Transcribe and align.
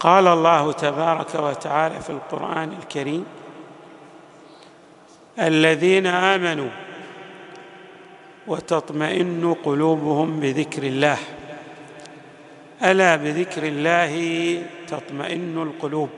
قال 0.00 0.26
الله 0.26 0.72
تبارك 0.72 1.34
وتعالى 1.34 2.00
في 2.00 2.10
القرآن 2.10 2.72
الكريم 2.82 3.26
الذين 5.38 6.06
آمنوا 6.06 6.70
وتطمئن 8.46 9.54
قلوبهم 9.64 10.40
بذكر 10.40 10.82
الله. 10.82 11.18
ألا 12.82 13.16
بذكر 13.16 13.62
الله 13.62 14.12
تطمئن 14.88 15.62
القلوب؟ 15.62 16.08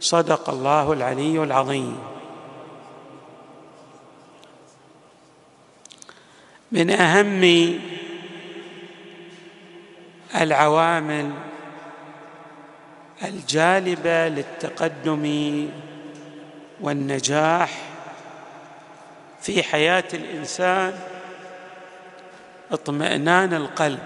صدق 0.00 0.50
الله 0.50 0.92
العلي 0.92 1.42
العظيم. 1.42 1.98
من 6.72 6.90
أهم 6.90 7.42
العوامل 10.34 11.30
الجالبة 13.24 14.28
للتقدم 14.28 15.68
والنجاح 16.80 17.82
في 19.40 19.62
حياة 19.62 20.04
الإنسان 20.14 20.98
اطمئنان 22.72 23.54
القلب. 23.54 23.98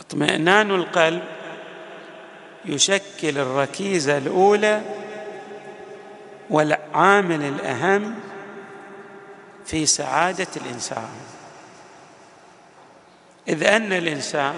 اطمئنان 0.00 0.70
القلب 0.70 1.22
يشكل 2.64 3.38
الركيزة 3.38 4.18
الأولى 4.18 4.82
والعامل 6.50 7.42
الأهم 7.42 8.14
في 9.66 9.86
سعادة 9.86 10.46
الإنسان. 10.56 11.08
إذ 13.48 13.64
أن 13.64 13.92
الإنسان 13.92 14.54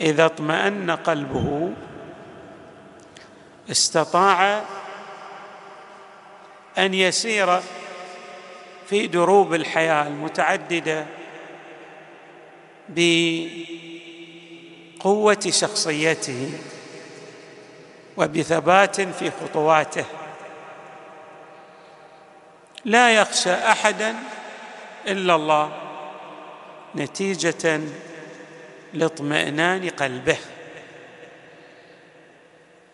إذا 0.00 0.26
اطمأن 0.26 0.90
قلبه 0.90 1.72
استطاع 3.70 4.62
أن 6.78 6.94
يسير 6.94 7.60
في 8.88 9.06
دروب 9.06 9.54
الحياة 9.54 10.06
المتعددة 10.06 11.06
بقوة 14.98 15.40
شخصيته 15.48 16.52
وبثبات 18.16 19.00
في 19.00 19.30
خطواته. 19.30 20.04
لا 22.84 23.10
يخشى 23.10 23.54
احدا 23.54 24.14
إلا 25.06 25.34
الله 25.34 25.72
نتيجة 26.96 27.80
لاطمئنان 28.98 29.88
قلبه. 29.88 30.38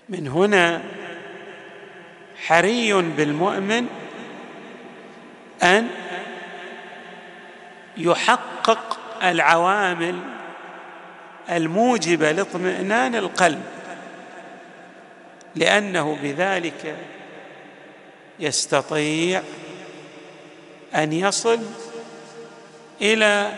من 0.08 0.28
هنا 0.28 0.82
حري 2.46 2.92
بالمؤمن 2.92 3.86
أن 5.62 5.88
يحقق 7.96 8.98
العوامل 9.22 10.18
الموجبة 11.50 12.32
لاطمئنان 12.32 13.14
القلب 13.14 13.62
لأنه 15.54 16.18
بذلك 16.22 16.96
يستطيع 18.40 19.42
أن 20.94 21.12
يصل 21.12 21.60
إلى 23.02 23.52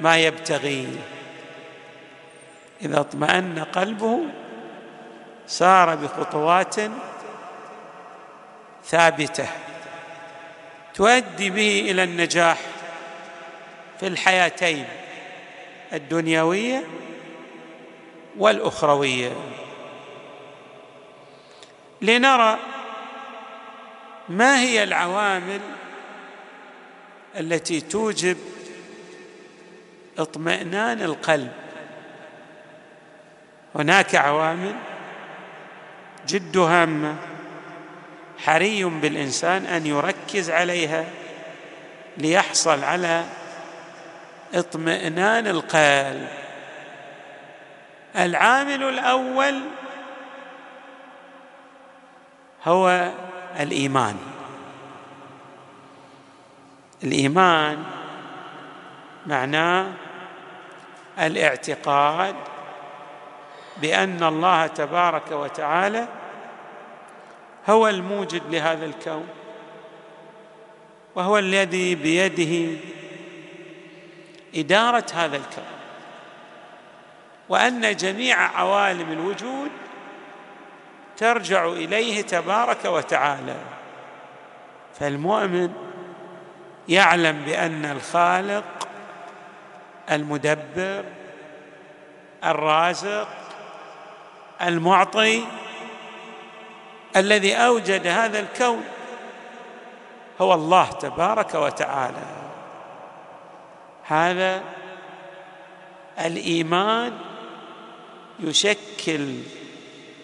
ما 0.00 0.18
يبتغيه. 0.18 1.13
إذا 2.82 3.00
اطمأن 3.00 3.58
قلبه 3.58 4.20
سار 5.46 5.94
بخطوات 5.94 6.74
ثابتة 8.84 9.48
تؤدي 10.94 11.50
به 11.50 11.90
إلى 11.90 12.04
النجاح 12.04 12.58
في 14.00 14.06
الحياتين 14.06 14.86
الدنيوية 15.92 16.84
والأخروية. 18.38 19.32
لنرى 22.02 22.58
ما 24.28 24.60
هي 24.60 24.82
العوامل 24.82 25.60
التي 27.40 27.80
توجب 27.80 28.36
اطمئنان 30.18 31.02
القلب. 31.02 31.63
هناك 33.74 34.14
عوامل 34.14 34.74
جد 36.26 36.56
هامة 36.56 37.16
حري 38.38 38.84
بالإنسان 38.84 39.66
أن 39.66 39.86
يركز 39.86 40.50
عليها 40.50 41.04
ليحصل 42.16 42.84
على 42.84 43.24
اطمئنان 44.54 45.46
القلب 45.46 46.28
العامل 48.16 48.82
الأول 48.82 49.60
هو 52.64 53.10
الإيمان. 53.60 54.16
الإيمان 57.04 57.84
معناه 59.26 59.86
الاعتقاد 61.18 62.34
بأن 63.76 64.22
الله 64.22 64.66
تبارك 64.66 65.32
وتعالى 65.32 66.08
هو 67.68 67.88
الموجد 67.88 68.42
لهذا 68.50 68.84
الكون 68.84 69.28
وهو 71.14 71.38
الذي 71.38 71.94
بيده 71.94 72.80
إدارة 74.54 75.04
هذا 75.14 75.36
الكون. 75.36 75.64
وأن 77.48 77.96
جميع 77.96 78.58
عوالم 78.58 79.12
الوجود 79.12 79.70
ترجع 81.16 81.66
إليه 81.66 82.22
تبارك 82.22 82.84
وتعالى. 82.84 83.56
فالمؤمن 84.94 85.72
يعلم 86.88 87.42
بأن 87.44 87.84
الخالق 87.84 88.88
المدبر 90.10 91.04
الرازق 92.44 93.43
المعطي 94.62 95.44
الذي 97.16 97.54
أوجد 97.54 98.06
هذا 98.06 98.40
الكون 98.40 98.84
هو 100.40 100.54
الله 100.54 100.90
تبارك 100.90 101.54
وتعالى. 101.54 102.26
هذا 104.02 104.62
الإيمان 106.20 107.18
يشكل 108.40 109.38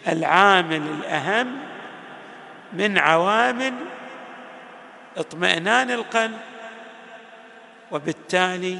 العامل 0.08 0.82
الأهم 0.82 1.58
من 2.72 2.98
عوامل 2.98 3.74
اطمئنان 5.16 5.90
القلب 5.90 6.38
وبالتالي 7.90 8.78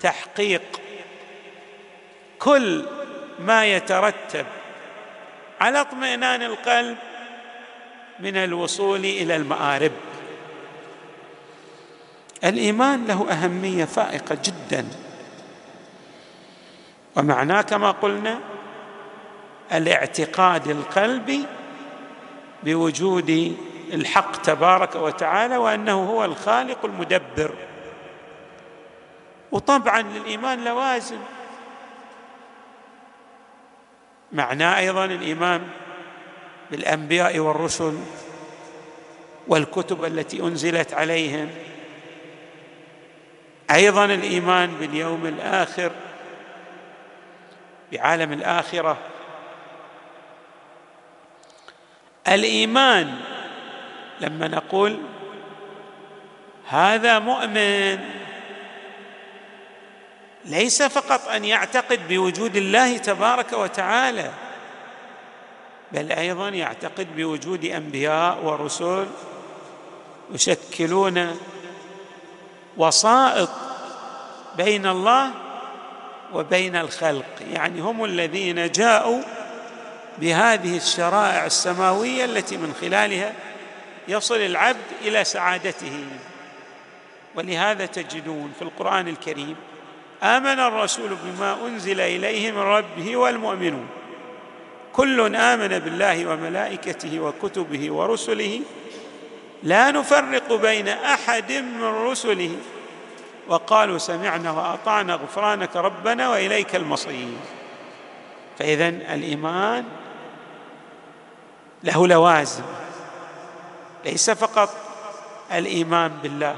تحقيق 0.00 0.80
كل 2.38 2.86
ما 3.38 3.66
يترتب 3.66 4.46
على 5.60 5.80
اطمئنان 5.80 6.42
القلب 6.42 6.96
من 8.20 8.36
الوصول 8.36 9.00
إلى 9.04 9.36
المآرب. 9.36 9.92
الإيمان 12.44 13.06
له 13.06 13.30
أهمية 13.30 13.84
فائقة 13.84 14.38
جدا. 14.44 14.88
ومعناه 17.16 17.62
كما 17.62 17.90
قلنا 17.90 18.38
الاعتقاد 19.72 20.68
القلبي 20.68 21.44
بوجود 22.62 23.56
الحق 23.92 24.42
تبارك 24.42 24.94
وتعالى 24.94 25.56
وأنه 25.56 26.10
هو 26.10 26.24
الخالق 26.24 26.84
المدبر. 26.84 27.54
وطبعا 29.52 30.02
للإيمان 30.02 30.64
لوازم. 30.64 31.18
معناه 34.32 34.78
أيضا 34.78 35.04
الإيمان 35.04 35.68
بالأنبياء 36.70 37.38
والرسل 37.38 37.98
والكتب 39.48 40.04
التي 40.04 40.40
أنزلت 40.40 40.94
عليهم. 40.94 41.50
أيضا 43.70 44.04
الإيمان 44.04 44.74
باليوم 44.80 45.26
الآخر 45.26 45.92
بعالم 47.92 48.32
الآخرة. 48.32 48.98
الإيمان 52.28 53.14
لما 54.20 54.48
نقول 54.48 54.98
هذا 56.68 57.18
مؤمن 57.18 57.98
ليس 60.46 60.82
فقط 60.82 61.28
أن 61.28 61.44
يعتقد 61.44 62.08
بوجود 62.08 62.56
الله 62.56 62.98
تبارك 62.98 63.52
وتعالى 63.52 64.30
بل 65.92 66.12
أيضا 66.12 66.48
يعتقد 66.48 67.16
بوجود 67.16 67.64
أنبياء 67.64 68.44
ورسل 68.44 69.06
يشكلون 70.30 71.38
وسائط 72.76 73.50
بين 74.56 74.86
الله 74.86 75.30
وبين 76.32 76.76
الخلق. 76.76 77.24
يعني 77.52 77.80
هم 77.80 78.04
الذين 78.04 78.72
جاءوا 78.72 79.22
بهذه 80.18 80.76
الشرائع 80.76 81.46
السماوية 81.46 82.24
التي 82.24 82.56
من 82.56 82.74
خلالها 82.80 83.32
يصل 84.08 84.36
العبد 84.36 84.86
إلى 85.02 85.24
سعادته. 85.24 86.04
ولهذا 87.34 87.86
تجدون 87.86 88.52
في 88.58 88.62
القرآن 88.62 89.08
الكريم 89.08 89.56
آمن 90.22 90.60
الرسول 90.60 91.16
بما 91.24 91.66
أنزل 91.66 92.00
إليه 92.00 92.52
من 92.52 92.58
ربه 92.58 93.16
والمؤمنون. 93.16 93.86
كل 94.92 95.36
آمن 95.36 95.78
بالله 95.78 96.26
وملائكته 96.26 97.20
وكتبه 97.20 97.92
ورسله. 97.92 98.60
لا 99.62 99.90
نفرق 99.90 100.52
بين 100.52 100.88
أحد 100.88 101.52
من 101.52 101.84
رسله. 101.84 102.56
وقالوا 103.48 103.98
سمعنا 103.98 104.50
وأطعنا 104.50 105.14
غفرانك 105.14 105.76
ربنا 105.76 106.28
وإليك 106.28 106.76
المصير. 106.76 107.28
فاذا 108.58 108.88
الإيمان 108.88 109.84
له 111.84 112.06
لوازم. 112.06 112.64
ليس 114.04 114.30
فقط 114.30 114.74
الإيمان 115.52 116.12
بالله 116.22 116.56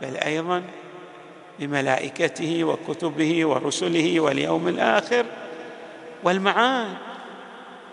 بل 0.00 0.16
أيضا 0.16 0.62
بملائكته 1.58 2.64
وكتبه 2.64 3.46
ورسله 3.46 4.20
واليوم 4.20 4.68
الآخر 4.68 5.26
والمعاد. 6.24 6.96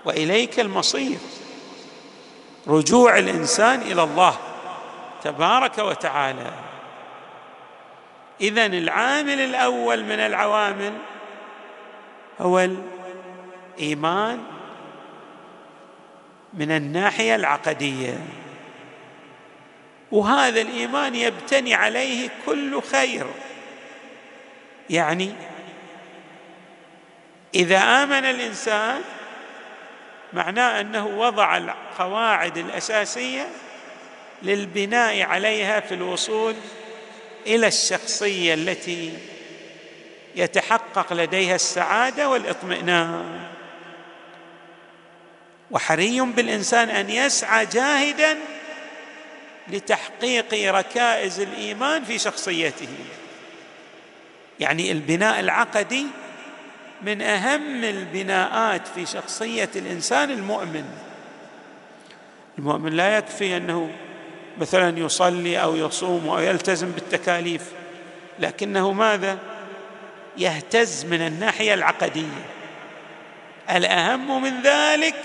وإليك 0.05 0.59
المصير. 0.59 1.17
رجوع 2.67 3.17
الإنسان 3.17 3.81
إلى 3.81 4.03
الله 4.03 4.37
تبارك 5.23 5.77
وتعالى. 5.77 6.51
اذا 8.41 8.65
العامل 8.65 9.39
الأول 9.39 10.03
من 10.03 10.19
العوامل 10.19 10.93
هو 12.39 12.69
الإيمان 13.79 14.43
من 16.53 16.71
الناحية 16.71 17.35
العقدية. 17.35 18.17
وهذا 20.11 20.61
الإيمان 20.61 21.15
يبتني 21.15 21.73
عليه 21.73 22.29
كل 22.45 22.81
خير. 22.81 23.25
يعني 24.91 25.33
إذا 27.55 27.77
آمن 27.77 28.25
الإنسان 28.25 29.01
معناه 30.33 30.81
أنه 30.81 31.07
وضع 31.07 31.57
القواعد 31.57 32.57
الأساسية 32.57 33.47
للبناء 34.43 35.21
عليها 35.21 35.79
في 35.79 35.93
الوصول 35.93 36.55
إلى 37.47 37.67
الشخصية 37.67 38.53
التي 38.53 39.13
يتحقق 40.35 41.13
لديها 41.13 41.55
السعادة 41.55 42.29
والإطمئنان. 42.29 43.47
وحري 45.71 46.21
بالإنسان 46.21 46.89
أن 46.89 47.09
يسعى 47.09 47.65
جاهدا 47.65 48.37
لتحقيق 49.67 50.73
ركائز 50.75 51.39
الإيمان 51.39 52.03
في 52.03 52.19
شخصيته. 52.19 52.87
يعني 54.61 54.91
البناء 54.91 55.39
العقدي 55.39 56.05
من 57.01 57.21
أهم 57.21 57.83
البناءات 57.83 58.87
في 58.87 59.05
شخصية 59.05 59.69
الإنسان 59.75 60.31
المؤمن. 60.31 60.85
المؤمن 62.59 62.93
لا 62.93 63.17
يكفي 63.17 63.57
أنه 63.57 63.89
مثلا 64.57 64.99
يصلي 64.99 65.61
أو 65.61 65.75
يصوم 65.75 66.29
أو 66.29 66.39
يلتزم 66.39 66.91
بالتكاليف 66.91 67.71
لكنه 68.39 68.91
ماذا؟ 68.91 69.37
يهتز 70.37 71.05
من 71.05 71.21
الناحية 71.21 71.73
العقدية. 71.73 72.45
الأهم 73.69 74.41
من 74.43 74.61
ذلك 74.61 75.15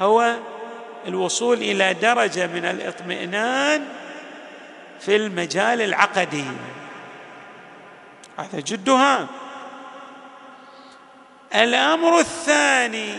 هو 0.00 0.34
الوصول 1.06 1.56
إلى 1.56 1.94
درجة 1.94 2.46
من 2.46 2.64
الاطمئنان 2.64 3.84
في 5.00 5.16
المجال 5.16 5.82
العقدي. 5.82 6.44
هذا 8.38 8.60
جد 8.60 8.88
هام 8.88 9.26
الأمر 11.54 12.18
الثاني 12.18 13.14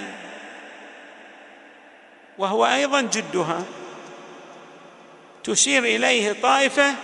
وهو 2.38 2.66
أيضا 2.66 3.02
جدها 3.02 3.64
تشير 5.44 5.84
إليه 5.84 6.42
طائفة 6.42 6.96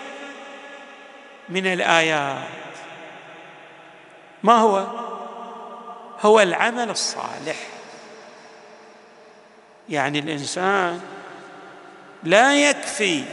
من 1.50 1.67
الآيات. 1.67 2.47
ما 4.44 4.53
هو؟ 4.53 4.88
هو 6.21 6.39
العمل 6.39 6.89
الصالح. 6.89 7.57
يعني 9.89 10.19
الإنسان 10.19 11.01
لا 12.23 12.69
يكفي 12.69 13.23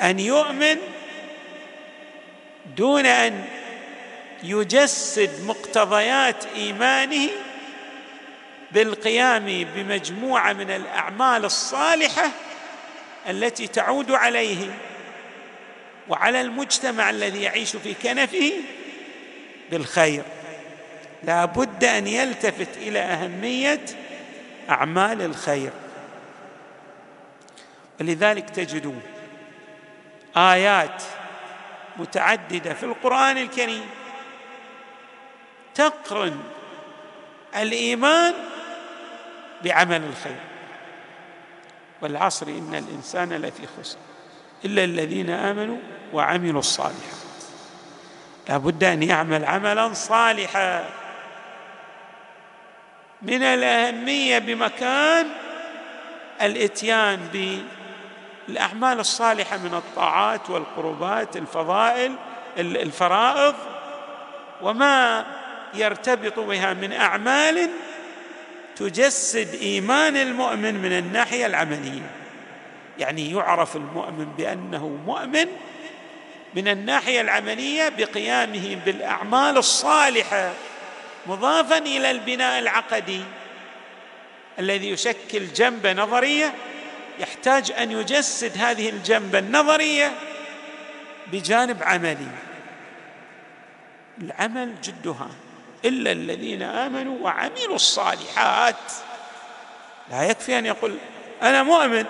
أن 0.00 0.20
يؤمن 0.20 0.76
دون 2.76 3.06
أن 3.06 3.44
يجسد 4.42 5.44
مقتضيات 5.44 6.44
إيمانه 6.56 7.28
بالقيام 8.72 9.66
بمجموعة 9.74 10.52
من 10.52 10.70
الأعمال 10.70 11.44
الصالحة 11.44 12.30
التي 13.28 13.66
تعود 13.66 14.10
عليه 14.10 14.70
وعلى 16.08 16.40
المجتمع 16.40 17.10
الذي 17.10 17.42
يعيش 17.42 17.76
في 17.76 17.94
كنفه 17.94 18.52
بالخير. 19.70 20.22
لا 21.22 21.44
بد 21.44 21.84
أن 21.84 22.06
يلتفت 22.06 22.76
إلى 22.76 22.98
أهمية 22.98 23.84
أعمال 24.70 25.22
الخير. 25.22 25.70
ولذلك 28.00 28.50
تجدون 28.50 29.02
آيات 30.36 31.02
متعددة 31.96 32.74
في 32.74 32.82
القرآن 32.82 33.38
الكريم. 33.38 33.86
تقرن 35.74 36.40
الإيمان 37.56 38.34
بعمل 39.64 40.02
الخير. 40.04 40.40
والعصر 42.02 42.46
إن 42.46 42.74
الإنسان 42.74 43.32
لفي 43.32 43.66
خسر 43.78 43.98
إلا 44.64 44.84
الذين 44.84 45.30
آمنوا 45.30 45.78
وعملوا 46.12 46.60
الصالحات. 46.60 47.20
لا 48.48 48.56
بد 48.56 48.84
أن 48.84 49.02
يعمل 49.02 49.44
عملا 49.44 49.92
صالحا. 49.92 50.88
من 53.22 53.42
الأهمية 53.42 54.38
بمكان 54.38 55.26
الإتيان 56.42 57.28
بالاعمال 58.50 59.00
الصالحة 59.00 59.58
من 59.58 59.74
الطاعات 59.74 60.50
والقربات 60.50 61.36
الفضائل 61.36 62.16
الفرائض 62.58 63.54
وما 64.62 65.26
يرتبط 65.74 66.38
بها 66.38 66.74
من 66.74 66.92
أعمال 66.92 67.70
تجسد 68.76 69.54
إيمان 69.54 70.16
المؤمن 70.16 70.74
من 70.74 70.92
الناحية 70.92 71.46
العملية. 71.46 72.10
يعني 72.98 73.32
يعرف 73.32 73.76
المؤمن 73.76 74.24
بأنه 74.38 74.88
مؤمن 75.06 75.46
من 76.54 76.68
الناحية 76.68 77.20
العملية 77.20 77.88
بقيامه 77.88 78.76
بالأعمال 78.86 79.58
الصالحة 79.58 80.52
مضافا 81.26 81.78
إلى 81.78 82.10
البناء 82.10 82.58
العقدي 82.58 83.20
الذي 84.58 84.90
يشكل 84.90 85.52
جنبه 85.54 85.92
نظرية 85.92 86.54
يحتاج 87.20 87.72
أن 87.72 87.90
يجسد 87.90 88.58
هذه 88.58 88.88
الجنبه 88.88 89.38
النظرية 89.38 90.12
بجانب 91.32 91.82
عملي. 91.82 92.28
العمل 94.18 94.80
جدها. 94.80 95.28
إلا 95.84 96.12
الذين 96.12 96.62
آمنوا 96.62 97.18
وعملوا 97.20 97.74
الصالحات. 97.74 98.92
لا 100.10 100.22
يكفي 100.22 100.58
أن 100.58 100.66
يقول 100.66 100.98
أنا 101.42 101.62
مؤمن 101.62 102.04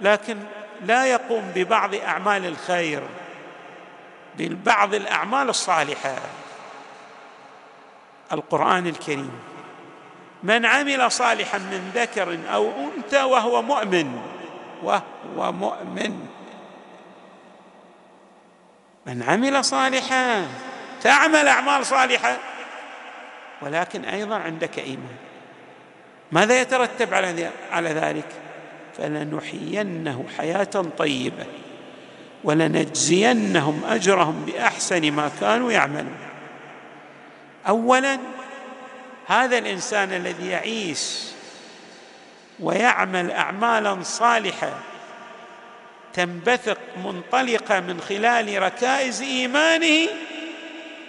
لكن 0.00 0.38
لا 0.84 1.06
يقوم 1.06 1.52
ببعض 1.54 1.94
أعمال 1.94 2.46
الخير 2.46 3.02
ببعض 4.38 4.94
الأعمال 4.94 5.48
الصالحة. 5.48 6.16
القرآن 8.32 8.86
الكريم. 8.86 9.55
من 10.46 10.66
عمل 10.66 11.12
صالحا 11.12 11.58
من 11.58 11.90
ذكر 11.94 12.38
أو 12.52 12.70
أنثى 12.70 13.22
وهو 13.22 13.62
مؤمن. 13.62 14.18
وهو 14.82 15.52
مؤمن. 15.52 16.26
من 19.06 19.22
عمل 19.22 19.64
صالحا. 19.64 20.46
تعمل 21.02 21.48
أعمال 21.48 21.86
صالحة. 21.86 22.36
ولكن 23.62 24.04
أيضا 24.04 24.36
عندك 24.36 24.78
إيمان. 24.78 25.16
ماذا 26.32 26.60
يترتب 26.60 27.14
على 27.14 27.50
على 27.72 27.88
ذلك؟ 27.88 28.28
فلنحيينه 28.98 30.24
حياة 30.38 30.84
طيبة. 30.98 31.46
ولنجزينهم 32.44 33.84
أجرهم 33.84 34.44
بأحسن 34.44 35.10
ما 35.12 35.30
كانوا 35.40 35.72
يعملون. 35.72 36.16
اولا 37.68 38.18
هذا 39.26 39.58
الإنسان 39.58 40.12
الذي 40.12 40.48
يعيش 40.48 41.22
ويعمل 42.60 43.30
اعمالا 43.30 44.02
صالحة 44.02 44.78
تنبثق 46.12 46.78
منطلقة 47.04 47.80
من 47.80 48.00
خلال 48.00 48.62
ركائز 48.62 49.22
إيمانه 49.22 50.08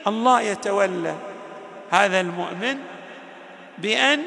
الله 0.07 0.41
يتولى 0.41 1.15
هذا 1.91 2.21
المؤمن 2.21 2.77
بأن 3.77 4.23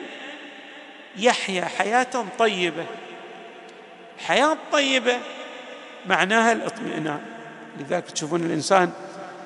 يحيا 1.16 1.64
حياة 1.64 2.24
طيبة. 2.38 2.86
حياة 4.26 4.56
طيبة 4.72 5.18
معناها 6.06 6.52
الاطمئنان. 6.52 7.20
لذلك 7.80 8.10
تشوفون 8.10 8.40
الإنسان 8.40 8.92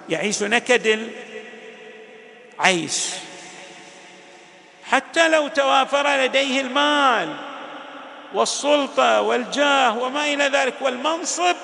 يعيش 0.08 0.42
نكد 0.42 1.08
العيش. 2.58 3.10
حتى 4.94 5.28
لو 5.28 5.48
توافر 5.48 6.16
لديه 6.16 6.60
المال 6.60 7.36
والسلطة 8.34 9.20
والجاه 9.20 9.98
وما 9.98 10.24
إلى 10.24 10.44
ذلك 10.44 10.74
والمنصب 10.80 11.56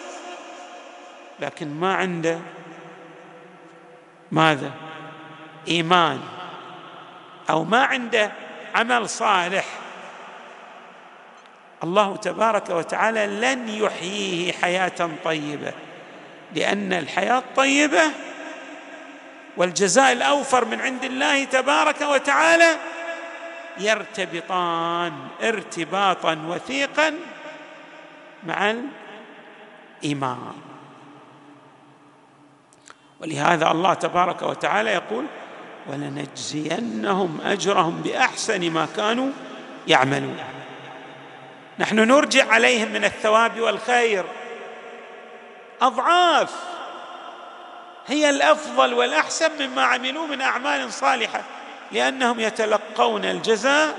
لكن 1.41 1.69
ما 1.69 1.95
عنده. 1.95 2.39
ماذا؟ 4.33 4.71
إيمان. 5.69 6.21
أو 7.51 7.65
ما 7.65 7.85
عنده 7.85 8.33
عمل 8.75 9.09
صالح. 9.09 9.65
الله 11.83 12.17
تبارك 12.17 12.71
وتعالى 12.71 13.27
لن 13.27 13.69
يحييه 13.69 14.53
حياة 14.53 15.11
طيبة 15.25 15.73
لأن 16.55 16.93
الحياة 16.93 17.39
الطيبة 17.39 18.03
والجزاء 19.57 20.13
الأوفر 20.13 20.65
من 20.65 20.81
عند 20.81 21.05
الله 21.05 21.45
تبارك 21.45 22.01
وتعالى 22.01 22.77
يرتبطان 23.81 25.13
ارتباطا 25.43 26.39
وثيقا 26.49 27.15
مع 28.47 28.75
الإيمان. 30.03 30.53
ولهذا 33.21 33.71
الله 33.71 33.95
تبارك 33.95 34.43
وتعالى 34.43 34.91
يقول 34.91 35.27
ولنجزينهم 35.87 37.41
أجرهم 37.45 38.03
بأحسن 38.03 38.71
ما 38.71 38.89
كانوا 38.97 39.31
يعملون. 39.89 40.39
نحن 41.79 41.97
نرجع 41.97 42.53
عليهم 42.53 42.93
من 42.93 43.05
الثواب 43.05 43.61
والخير. 43.61 44.25
أضعاف 45.83 46.55
هي 48.07 48.31
الأفضل 48.31 48.95
والأحسن 48.95 49.67
مما 49.67 49.83
عملوا 49.83 50.27
من 50.27 50.41
أعمال 50.41 50.93
صالحة. 50.93 51.43
لأنهم 51.93 52.41
يتلقون 52.41 53.25
الجزاء 53.25 53.97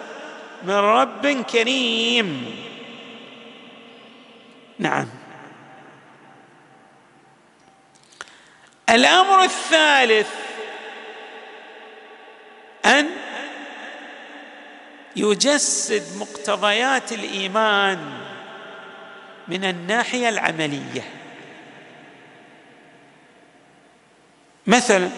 من 0.63 0.74
رب 0.74 1.27
كريم. 1.27 2.55
نعم. 4.79 5.07
الأمر 8.89 9.43
الثالث 9.43 10.29
أن 12.86 13.10
يجسد 15.15 16.17
مقتضيات 16.17 17.12
الإيمان 17.12 18.21
من 19.48 19.63
الناحية 19.63 20.29
العملية. 20.29 21.03
مثلا 24.67 25.10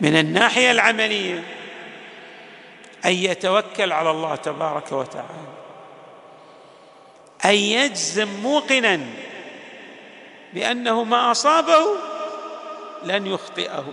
من 0.00 0.16
الناحية 0.16 0.70
العملية 0.70 1.42
أن 3.04 3.12
يتوكل 3.12 3.92
على 3.92 4.10
الله 4.10 4.36
تبارك 4.36 4.92
وتعالى. 4.92 5.46
أن 7.44 7.54
يجزم 7.54 8.28
موقنا 8.42 9.00
بأنه 10.52 11.04
ما 11.04 11.30
أصابه 11.30 11.86
لن 13.04 13.26
يخطئه 13.26 13.84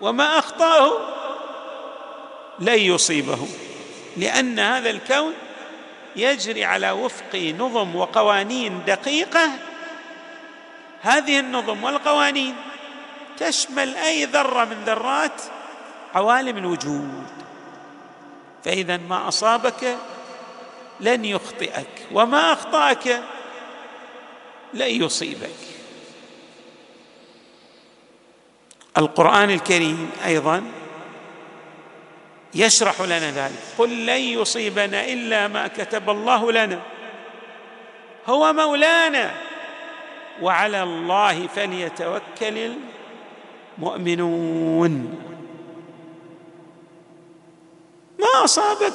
وما 0.00 0.38
أخطأه 0.38 0.92
لن 2.58 2.78
يصيبه 2.78 3.38
لأن 4.16 4.58
هذا 4.58 4.90
الكون 4.90 5.34
يجري 6.16 6.64
على 6.64 6.90
وفق 6.90 7.34
نظم 7.34 7.96
وقوانين 7.96 8.82
دقيقة. 8.86 9.50
هذه 11.00 11.40
النظم 11.40 11.84
والقوانين 11.84 12.54
تشمل 13.38 13.96
أي 13.96 14.24
ذرة 14.24 14.64
من 14.64 14.84
ذرات 14.86 15.42
عوالم 16.14 16.56
الوجود. 16.58 17.26
فإذا 18.64 18.96
ما 18.96 19.28
أصابك 19.28 19.96
لن 21.00 21.24
يخطئك 21.24 22.06
وما 22.12 22.52
أخطأك 22.52 23.22
لن 24.74 25.02
يصيبك. 25.02 25.56
القرآن 28.98 29.50
الكريم 29.50 30.10
أيضا 30.24 30.62
يشرح 32.54 33.00
لنا 33.00 33.30
ذلك. 33.30 33.62
قل 33.78 34.06
لن 34.06 34.20
يصيبنا 34.20 35.04
إلا 35.04 35.48
ما 35.48 35.68
كتب 35.68 36.10
الله 36.10 36.52
لنا. 36.52 36.80
هو 38.26 38.52
مولانا 38.52 39.34
وعلى 40.42 40.82
الله 40.82 41.46
فليتوكل 41.46 42.72
المؤمنون 43.78 44.90
ما 48.18 48.44
أصابك 48.44 48.94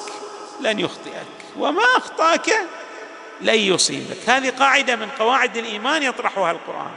لن 0.62 0.80
يخطئك 0.80 1.42
وما 1.58 1.84
أخطأك 1.98 2.50
لن 3.42 3.56
يصيبك. 3.56 4.30
هذه 4.30 4.50
قاعدة 4.50 4.96
من 4.96 5.10
قواعد 5.20 5.58
الإيمان 5.58 6.04
يطرحها 6.04 6.52
القرآن. 6.52 6.92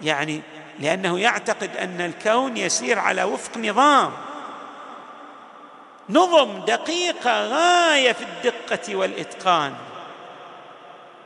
يعني 0.00 0.40
لأنه 0.78 1.18
يعتقد 1.18 1.76
أن 1.76 2.00
الكون 2.00 2.56
يسير 2.56 2.98
على 2.98 3.24
وفق 3.24 3.58
نظام. 3.58 4.12
نظم 6.10 6.64
دقيقة 6.64 7.46
غاية 7.46 8.12
في 8.12 8.24
الدقة 8.24 8.96
والإتقان. 8.96 9.74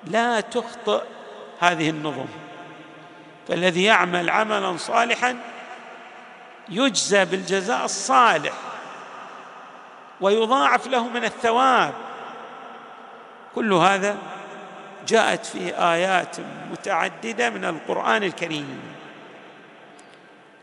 لا 0.04 0.40
تخطئ 0.40 1.02
هذه 1.60 1.90
النظم. 1.90 2.26
فالذي 3.48 3.84
يعمل 3.84 4.30
عملا 4.30 4.76
صالحا 4.76 5.36
يجزى 6.68 7.24
بالجزاء 7.24 7.84
الصالح 7.84 8.52
ويضاعف 10.20 10.86
له 10.86 11.08
من 11.08 11.24
الثواب. 11.24 11.94
كل 13.54 13.72
هذا 13.72 14.16
جاءت 15.08 15.46
في 15.46 15.74
آيات 15.78 16.36
متعددة 16.70 17.50
من 17.50 17.64
القرآن 17.64 18.22
الكريم. 18.22 18.80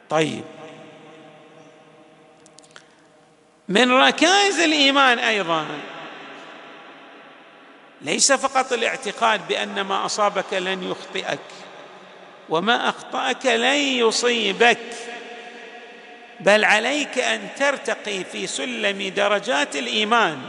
طيب 0.09 0.43
من 3.69 3.91
ركائز 3.91 4.59
الإيمان 4.59 5.19
أيضا 5.19 5.65
ليس 8.01 8.31
فقط 8.31 8.73
الاعتقاد 8.73 9.47
بأن 9.47 9.81
ما 9.81 10.05
أصابك 10.05 10.53
لن 10.53 10.83
يخطئك 10.83 11.39
وما 12.51 12.89
أخطأك 12.89 13.46
لن 13.46 13.75
يصيبك 13.75 14.77
بل 16.39 16.65
عليك 16.65 17.20
أن 17.20 17.48
ترتقي 17.58 18.24
في 18.24 18.48
سلم 18.48 19.13
درجات 19.15 19.75
الإيمان 19.75 20.41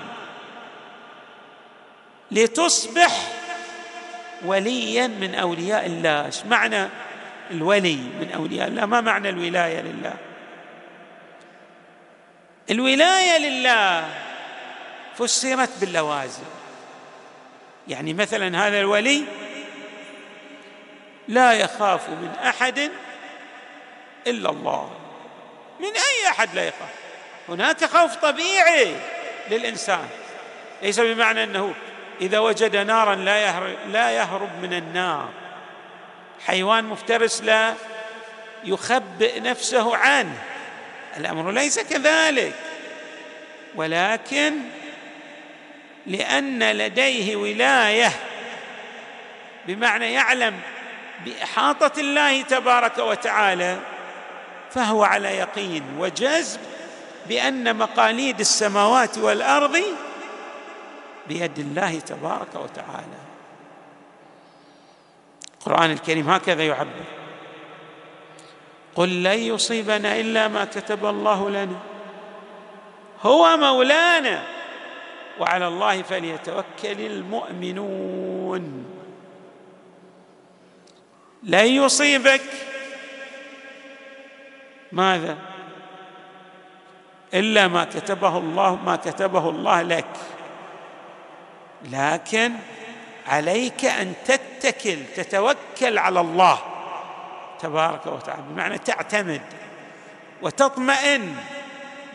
لتصبح 2.31 3.29
وليا 4.45 5.07
من 5.07 5.35
أولياء 5.35 5.87
الله. 5.87 6.27
إيش 6.27 6.45
معنى 6.45 6.89
الولي 7.51 7.97
من 7.97 8.31
أولياء 8.35 8.69
الله؟ 8.69 8.87
ما 8.87 9.01
معنى 9.01 9.29
الولاية 9.29 9.81
لله؟ 9.81 10.15
الولاية 12.71 13.39
لله 13.39 14.09
فسرت 15.19 15.71
باللوازم. 15.81 16.43
يعني 17.89 18.15
مثلا 18.15 18.69
هذا 18.69 18.81
الولي 18.81 19.25
لا 21.33 21.53
يخاف 21.53 22.09
من 22.09 22.31
أحد 22.45 22.91
إلا 24.27 24.51
الله. 24.51 24.91
من 25.81 25.87
أي 25.87 26.29
أحد 26.29 26.55
لا 26.55 26.65
يخاف؟ 26.65 26.89
هناك 27.49 27.85
خوف 27.85 28.15
طبيعي 28.15 28.95
للإنسان. 29.51 30.09
ليس 30.83 31.01
بمعنى 31.01 31.45
أنه 31.45 31.75
إذا 32.21 32.39
وجد 32.39 32.77
نارا 32.77 33.15
لا 33.15 33.39
يهرب, 33.39 33.77
لا 33.89 34.11
يهرب 34.11 34.63
من 34.63 34.73
النار. 34.73 35.29
حيوان 36.47 36.85
مفترس 36.85 37.43
لا 37.43 37.75
يخبئ 38.65 39.41
نفسه 39.41 39.97
عنه. 39.97 40.39
الأمر 41.17 41.51
ليس 41.51 41.81
كذلك. 41.81 42.55
ولكن 43.75 44.55
لأن 46.07 46.73
لديه 46.73 47.37
ولاية 47.37 48.13
بمعنى 49.67 50.13
يعلم 50.13 50.61
بإحاطة 51.25 52.01
الله 52.01 52.43
تبارك 52.43 52.99
وتعالى 52.99 53.79
فهو 54.71 55.05
على 55.05 55.29
يقين 55.29 55.85
وجزم 55.99 56.61
بأن 57.29 57.77
مقاليد 57.77 58.41
السماوات 58.41 59.19
والأرض 59.19 59.79
بيد 61.29 61.59
الله 61.59 62.01
تبارك 62.01 62.55
وتعالى. 62.55 63.23
القرآن 65.61 65.91
الكريم 65.91 66.31
هكذا 66.31 66.67
يعبر 66.67 67.05
قل 68.95 69.23
لن 69.23 69.39
يصيبنا 69.39 70.21
إلا 70.21 70.49
ما 70.49 70.65
كتب 70.65 71.07
الله 71.07 71.51
لنا 71.51 71.77
هو 73.23 73.57
مولانا 73.57 74.43
وعلى 75.41 75.69
الله 75.69 76.03
فليتوكل 76.03 77.01
المؤمنون. 77.01 78.92
لن 81.43 81.67
يصيبك. 81.67 82.43
ماذا؟ 84.93 85.39
إلا 87.35 87.69
ما 87.69 87.85
كتبه 87.85 88.39
الله 88.39 88.75
ما 88.75 88.97
كتبه 88.97 89.51
الله 89.51 89.83
لك. 89.83 90.07
لكن 91.91 92.53
عليك 93.27 93.85
أن 93.85 94.15
تتكل 94.25 94.99
تتوكل 95.17 95.99
على 95.99 96.21
الله 96.21 96.59
تبارك 97.61 98.07
وتعالى. 98.07 98.43
بمعنى 98.51 98.79
تعتمد 98.79 99.43
وتطمئن 100.43 101.37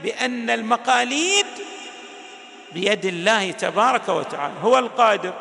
بأن 0.03 0.50
المقاليد 0.50 1.46
بيد 2.74 3.05
الله 3.05 3.51
تبارك 3.51 4.10
وتعالى. 4.10 4.53
هو 4.63 4.77
القادر 4.77 5.34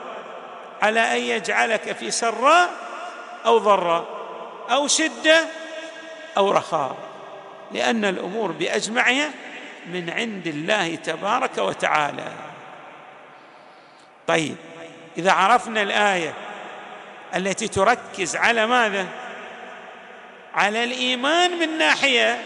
على 0.83 1.01
أن 1.01 1.21
يجعلك 1.21 1.93
في 1.93 2.11
سراء 2.11 2.86
أو 3.47 3.59
ضراء 3.59 4.05
أو 4.71 4.87
شدة 4.87 5.47
أو 6.37 6.51
رخاء 6.51 6.97
لأن 7.73 8.05
الأمور 8.05 8.53
بأجمعها 8.53 9.31
من 9.87 10.11
عند 10.11 10.47
الله 10.47 10.95
تبارك 10.95 11.59
وتعالى. 11.59 12.33
طيب 14.27 14.57
إذا 15.19 15.33
عرفنا 15.33 15.83
الآية 15.83 16.35
التي 17.35 17.69
تركز 17.69 18.37
على 18.37 18.67
ماذا؟ 18.67 19.07
على 20.55 20.85
الإيمان 20.85 21.59
من 21.59 21.79
ناحية 21.79 22.43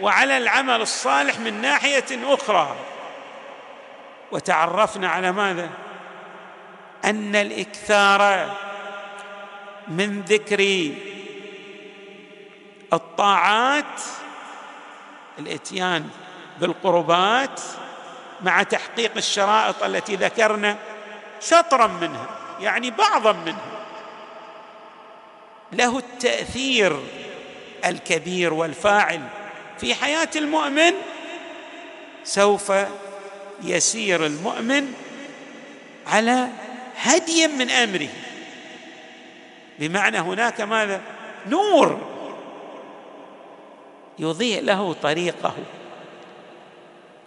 وعلى 0.00 0.36
العمل 0.36 0.80
الصالح 0.80 1.38
من 1.38 1.60
ناحية 1.60 2.04
أخرى. 2.24 2.76
وتعرفنا 4.32 5.08
على 5.08 5.32
ماذا؟ 5.32 5.70
أن 7.04 7.36
الإكثار 7.36 8.54
من 9.88 10.20
ذكر 10.20 10.90
الطاعات 12.92 14.00
الإتيان 15.38 16.08
بالقربات 16.60 17.60
مع 18.42 18.62
تحقيق 18.62 19.12
الشرائط 19.16 19.82
التي 19.82 20.16
ذكرنا 20.16 20.76
شطرا 21.40 21.86
منها 21.86 22.26
يعني 22.60 22.90
بعضا 22.90 23.32
منها. 23.32 23.76
له 25.72 25.98
التأثير 25.98 27.00
الكبير 27.84 28.54
والفاعل 28.54 29.20
في 29.78 29.94
حياة 29.94 30.28
المؤمن 30.36 30.92
سوف 32.24 32.72
يسير 33.62 34.26
المؤمن 34.26 34.94
على 36.06 36.48
هدي 36.96 37.48
من 37.48 37.70
أمره. 37.70 38.08
بمعنى 39.78 40.18
هناك 40.18 40.60
ماذا؟ 40.60 41.02
نور 41.46 41.98
يضيء 44.18 44.62
له 44.62 44.92
طريقه. 44.92 45.54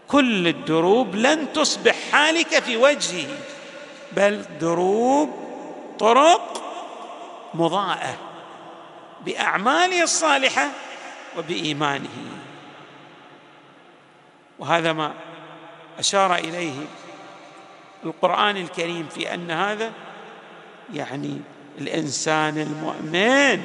كل 0.07 0.47
الدروب 0.47 1.15
لن 1.15 1.53
تصبح 1.53 1.95
حالك 2.11 2.59
في 2.59 2.77
وجهه 2.77 3.27
بل 4.11 4.45
دروب 4.61 5.29
طرق 5.99 6.63
مضاءة 7.53 8.17
بأعماله 9.25 10.03
الصالحة 10.03 10.69
وبإيمانه. 11.37 12.09
وهذا 14.59 14.93
ما 14.93 15.13
أشار 15.99 16.35
إليه 16.35 16.85
القرآن 18.05 18.57
الكريم 18.57 19.07
في 19.07 19.33
أن 19.33 19.51
هذا 19.51 19.91
يعني 20.93 21.41
الإنسان 21.77 22.57
المؤمن. 22.57 23.63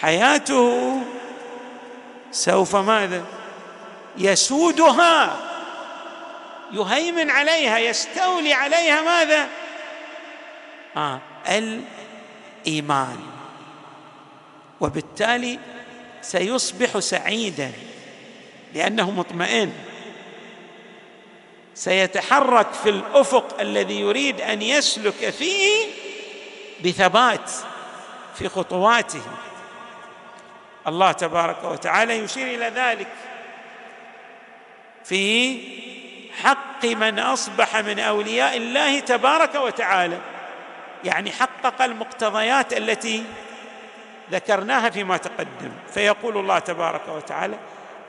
حياته 0.00 1.00
سوف 2.30 2.76
ماذا؟ 2.76 3.24
يسودها. 4.18 5.36
يهيمن 6.72 7.30
عليها 7.30 7.78
يستولي 7.78 8.52
عليها 8.52 9.02
ماذا؟ 9.02 9.48
آه 10.96 11.20
الإيمان. 11.48 13.18
وبالتالي 14.80 15.58
سيصبح 16.22 16.98
سعيدا 16.98 17.72
لأنه 18.74 19.10
مطمئن. 19.10 19.72
سيتحرك 21.74 22.72
في 22.72 22.88
الأفق 22.88 23.60
الذي 23.60 24.00
يريد 24.00 24.40
أن 24.40 24.62
يسلك 24.62 25.30
فيه 25.30 25.86
بثبات 26.84 27.50
في 28.34 28.48
خطواته. 28.48 29.22
الله 30.86 31.12
تبارك 31.12 31.64
وتعالى 31.64 32.18
يشير 32.18 32.46
إلى 32.46 32.68
ذلك 32.80 33.06
في 35.04 35.58
حق 36.42 36.84
من 36.84 37.18
أصبح 37.18 37.76
من 37.76 37.98
أولياء 37.98 38.56
الله 38.56 39.00
تبارك 39.00 39.54
وتعالى. 39.54 40.18
يعني 41.04 41.32
حقق 41.32 41.82
المقتضيات 41.82 42.72
التي 42.72 43.24
ذكرناها 44.30 44.90
فيما 44.90 45.16
تقدم. 45.16 45.70
فيقول 45.94 46.36
الله 46.36 46.58
تبارك 46.58 47.08
وتعالى 47.08 47.56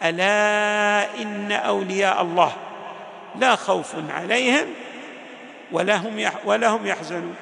ألا 0.04 1.22
إن 1.22 1.52
أولياء 1.52 2.22
الله 2.22 2.54
لا 3.36 3.56
خوف 3.56 3.96
عليهم 4.10 4.68
ولا 5.72 5.96
هم 5.96 6.30
ولا 6.46 6.68
هم 6.68 6.88
يحزنون. 6.88 7.36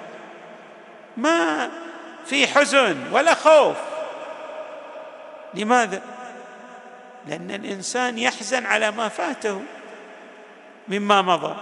ما 1.17 1.69
في 2.25 2.47
حزن 2.47 3.11
ولا 3.11 3.33
خوف. 3.33 3.77
لماذا؟ 5.53 6.01
لأن 7.27 7.51
الإنسان 7.51 8.17
يحزن 8.17 8.65
على 8.65 8.91
ما 8.91 9.09
فاته 9.09 9.61
مما 10.87 11.21
مضى 11.21 11.55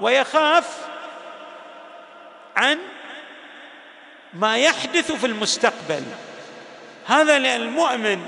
ويخاف 0.00 0.78
عن 2.56 2.78
ما 4.34 4.56
يحدث 4.56 5.12
في 5.12 5.26
المستقبل. 5.26 6.02
هذا 7.06 7.36
المؤمن 7.36 8.26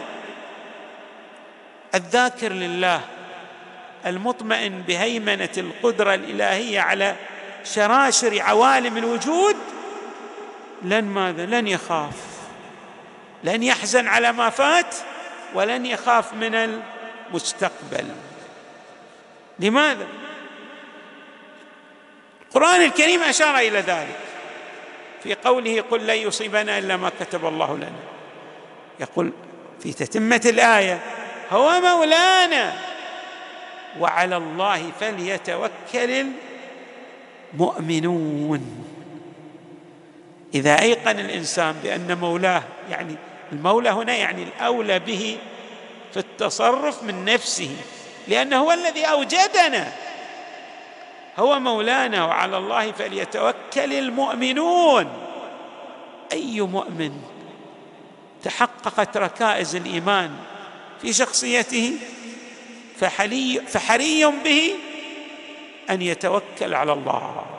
الذاكر 1.95 2.53
لله 2.53 3.01
المطمئن 4.07 4.83
بهيمنة 4.83 5.49
القدرة 5.59 6.15
الإلهية 6.15 6.81
على 6.81 7.17
شراشر 7.65 8.43
عوالم 8.43 8.97
الوجود 8.97 9.57
لن 10.83 11.05
ماذا؟ 11.05 11.47
لن 11.47 11.67
يخاف. 11.67 12.15
لن 13.45 13.63
يحزن 13.63 14.09
على 14.09 14.33
ما 14.33 14.51
فات 14.51 14.95
ولن 15.55 15.87
يخاف 15.87 16.35
من 16.35 16.55
المستقبل. 16.55 18.07
لماذا؟ 19.59 20.07
القرآن 22.49 22.81
الكريم 22.81 23.23
أشار 23.23 23.59
إلى 23.59 23.79
ذلك. 23.79 24.19
في 25.23 25.35
قوله 25.35 25.85
قل 25.91 26.07
لن 26.07 26.17
يصيبنا 26.17 26.79
إلا 26.79 26.97
ما 26.97 27.11
كتب 27.21 27.47
الله 27.47 27.77
لنا. 27.77 28.01
يقول 29.01 29.33
في 29.83 29.93
تتمة 29.93 30.43
الآية 30.47 31.01
هو 31.51 31.81
مولانا 31.81 32.73
وعلى 33.99 34.37
الله 34.37 34.93
فليتوكل 35.01 36.27
المؤمنون. 37.55 38.88
إذا 40.55 40.81
أيقن 40.81 41.19
الإنسان 41.19 41.75
بأن 41.83 42.19
مولاه 42.19 42.63
يعني 42.91 43.17
المولى 43.53 43.91
هنا 43.91 44.15
يعني 44.15 44.43
الأولى 44.43 44.99
به 44.99 45.39
في 46.13 46.17
التصرف 46.17 47.03
من 47.03 47.25
نفسه 47.25 47.71
لأنه 48.29 48.57
هو 48.57 48.73
الذي 48.73 49.05
أوجدنا. 49.05 49.93
هو 51.39 51.61
مولانا 51.61 52.25
وعلى 52.25 52.57
الله 52.57 52.93
فليتوكل 52.93 53.93
المؤمنون. 53.93 55.09
أي 56.33 56.61
مؤمن 56.61 57.13
تحققت 58.43 59.17
ركائز 59.17 59.77
الإيمان 59.77 60.31
في 61.03 61.13
شخصيته؟ 61.13 61.97
فحري, 62.97 63.61
فحري 63.69 64.25
به 64.45 64.75
أن 65.91 66.03
يتوكل 66.03 66.75
على 66.75 66.93
الله. 66.93 67.58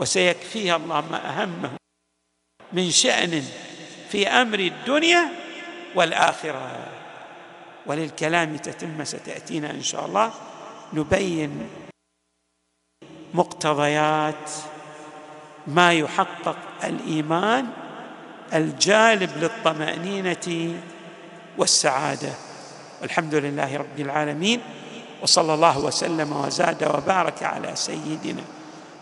وسيكفيه 0.00 0.76
الله 0.76 1.00
ما 1.10 1.28
أهمه 1.28 1.70
من 2.72 2.90
شأن 2.90 3.44
في 4.10 4.28
أمر 4.28 4.58
الدنيا 4.58 5.28
والآخرة. 5.94 6.86
وللكلام 7.86 8.56
تتمه 8.56 9.04
ستأتينا 9.04 9.70
إن 9.70 9.82
شاء 9.82 10.06
الله. 10.06 10.32
نبين 10.92 11.68
مقتضيات 13.34 14.50
ما 15.66 15.92
يحقق 15.92 16.56
الإيمان 16.84 17.66
الجالب 18.54 19.30
للطمأنينة 19.36 20.74
والسعادة. 21.58 22.32
والحمد 23.02 23.34
لله 23.34 23.76
رب 23.76 24.00
العالمين. 24.00 24.60
وصلى 25.22 25.54
الله 25.54 25.78
وسلم 25.78 26.32
وزاد 26.32 26.84
وبارك 26.84 27.42
على 27.42 27.76
سيدنا 27.76 28.59